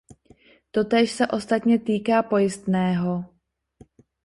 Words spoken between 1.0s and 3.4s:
se ostatně týká pojistného.